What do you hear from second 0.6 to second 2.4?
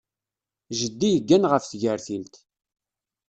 Jeddi yeggan ɣef tgertilt.